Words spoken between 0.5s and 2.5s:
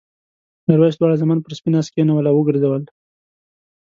میرويس دواړه زامن پر سپین آس کېنول او